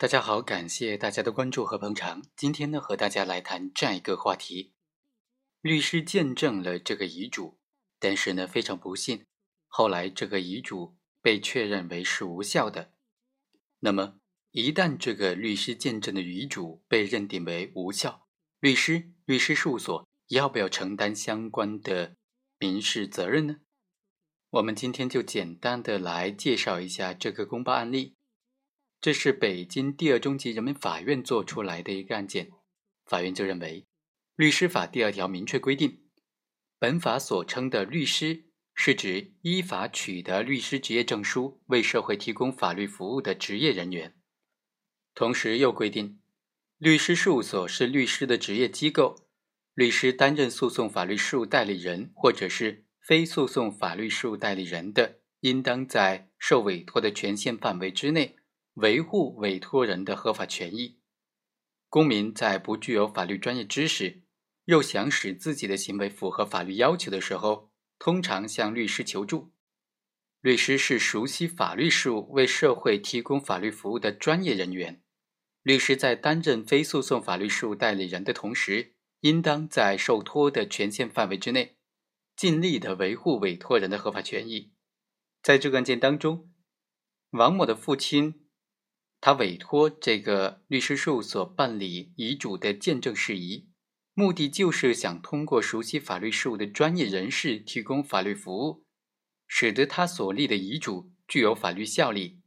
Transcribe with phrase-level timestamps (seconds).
[0.00, 2.22] 大家好，感谢大家的关注和捧场。
[2.36, 4.72] 今天呢，和大家来谈这样一个话题：
[5.60, 7.58] 律师见证了这个遗嘱，
[7.98, 9.26] 但是呢，非常不幸，
[9.66, 12.92] 后来这个遗嘱被确认为是无效的。
[13.80, 14.20] 那么，
[14.52, 18.28] 一旦这个律师见证的遗嘱被认定为无效，
[18.60, 22.14] 律师、律师事务所要不要承担相关的
[22.60, 23.56] 民事责任呢？
[24.50, 28.14] 我们今天就简单的来介绍一下这个公报案例。
[29.00, 32.50] 这是北京第二中级人民法院做出来的一个案件，
[33.04, 33.82] 法院就认为，
[34.34, 36.02] 《律师法》第二条明确规定，
[36.80, 44.16] 本法所称的律师，是指依法取得律师执业证书，为社会提供法律服务的职业人员。
[45.14, 46.18] 同时又规定，
[46.76, 49.28] 律师事务所是律师的职业机构，
[49.74, 58.34] 律师担任诉讼法律事务代理人或者是非诉讼法律事务代理人的，应当在受委托的权限范围之内。
[58.78, 61.00] 维护委托人的合法权益。
[61.88, 64.22] 公民在不具有法律专业知识，
[64.66, 69.52] 又想使自己的行为符合法律要求的时候，通常向律师求助。
[70.40, 75.02] 律师是熟悉法律事务、为社会提供法律服务的专业人员。
[75.62, 81.78] 律师在担任非诉讼法律事务代理人的同时，应当在受托的权限范围之内，
[82.36, 84.72] 尽力的维护委托人的合法权益。
[85.42, 86.52] 在这个案件当中，
[87.30, 88.44] 王某的父亲。
[89.20, 93.68] 他委托这个律师事务所办理遗嘱的见证事宜，
[94.14, 98.84] 目的就是想通过熟悉法律事务的专业人士提供法律服务，
[99.48, 102.40] 使得他所立的遗嘱具有法律效力。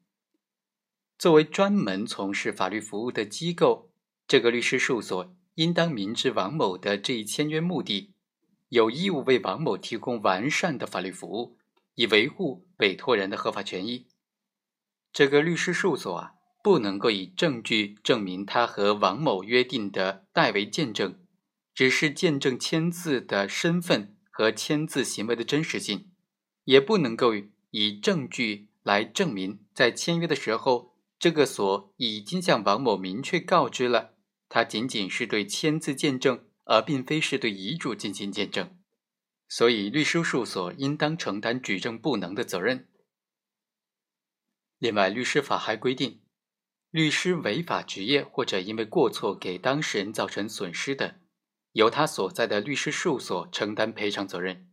[1.17, 3.91] 作为专门从事法律服务的机构，
[4.25, 8.13] 这个律师事务所应当明知王某的这一签约目的，
[8.69, 11.57] 有义务为王某提供完善的法律服务，
[11.95, 14.07] 以维护委托人的合法权益。
[15.11, 16.35] 这个律师事务所啊。
[16.63, 21.19] 不能够以证据证明他和王某约定的代为见证，
[21.73, 26.11] 只是见证签字的身份和签字行为的真实性，
[26.65, 27.33] 也不能够
[27.71, 34.13] 以证据来证明在签约的时候，这个所已经向王某明确告知了，
[34.47, 38.77] 他仅仅是对签字见证，而并非是对遗嘱进行见证，
[39.47, 42.87] 所以律师事务所应当承担举证不能的责任。
[44.77, 46.19] 另外，律师法还规定。
[46.91, 51.21] 律师违法执业或者因为过错给当事人造成损失的，
[51.71, 54.69] 由他所在的律师事务所承担赔偿责任。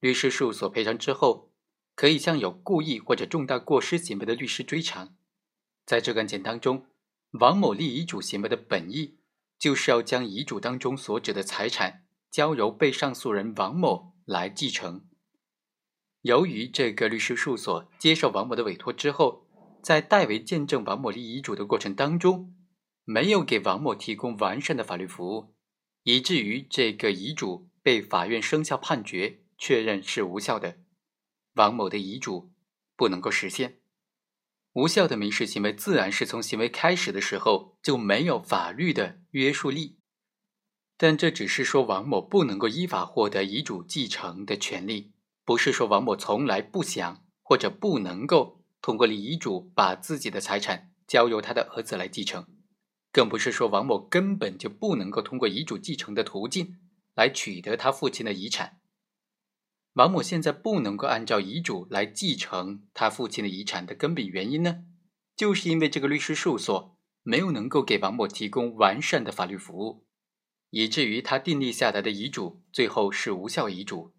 [0.00, 1.52] 律师事务所赔偿之后，
[1.94, 5.16] 可以向有故意或者重大过失行为的律师追偿。
[5.86, 6.86] 在这个案件当中，
[7.30, 9.18] 王某立遗嘱行为的本意
[9.58, 15.06] 就是要将遗嘱当中所指的财产交由被上诉人王某来继承。
[16.22, 19.47] 由于这个律师事务所接受王某的委托之后，
[19.82, 22.54] 在代为见证王某立遗嘱的过程当中，
[23.04, 25.54] 没有给王某提供完善的法律服务，
[26.02, 30.78] 以至于这个遗嘱被法院生效判决，确认是无效的。
[31.54, 32.52] 王某的遗嘱
[32.96, 33.80] 不能够实现，
[34.74, 39.98] 无效的民事行为自然是从行为开始的时候就没有法律的约束力。
[40.96, 45.12] 但这只是说王某不能够依法获得遗嘱继承的权利，
[45.44, 48.57] 不是说王某从来不想或者不能够。
[48.80, 52.46] 通过立遗嘱把自己的财产交由他的儿子来继承，
[53.12, 56.78] 更不是说王某根本就不能够通过遗嘱继承的途径
[57.14, 58.78] 来取得他父亲的遗产。
[59.94, 64.84] 王某现在不能够按照遗嘱来继承他父亲的遗产的根本原因呢，
[65.34, 70.06] 就是因为这个律师事务所没有能够给王某提供完善的法律服务，
[70.70, 74.14] 以至于他订立下来的遗嘱最后是无效遗嘱。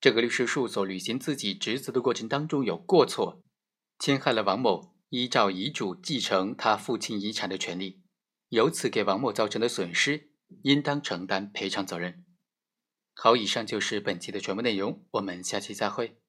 [0.00, 3.42] 这个律师事务所履行自己职责的过程当中有过错。
[3.98, 8.02] 侵害了王某依照遗嘱继承他父亲遗产的权利，
[8.48, 10.30] 由此给王某造成的损失，
[10.62, 12.24] 应当承担赔偿责任。
[13.14, 16.20] 好，以上就是本期的全部内容，我们下期再会。